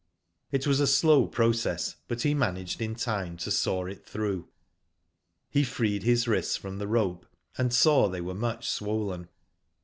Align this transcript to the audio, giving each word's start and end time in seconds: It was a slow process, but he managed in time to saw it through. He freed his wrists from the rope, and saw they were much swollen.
It 0.51 0.65
was 0.65 0.79
a 0.79 0.87
slow 0.87 1.27
process, 1.27 1.97
but 2.07 2.23
he 2.23 2.33
managed 2.33 2.81
in 2.81 2.95
time 2.95 3.37
to 3.37 3.51
saw 3.51 3.85
it 3.85 4.03
through. 4.03 4.49
He 5.51 5.63
freed 5.63 6.01
his 6.01 6.27
wrists 6.27 6.57
from 6.57 6.79
the 6.79 6.87
rope, 6.87 7.27
and 7.55 7.71
saw 7.71 8.09
they 8.09 8.19
were 8.19 8.33
much 8.33 8.67
swollen. 8.67 9.29